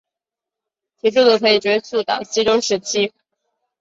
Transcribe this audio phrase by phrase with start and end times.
[0.97, 3.13] 其制度可以追溯至西周时期。